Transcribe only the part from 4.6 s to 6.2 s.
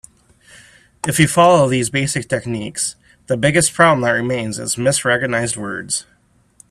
misrecognized words.